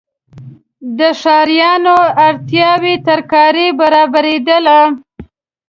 [0.97, 1.97] د ښاریانو
[2.27, 4.79] اړتیاوړ ترکاري برابریدله.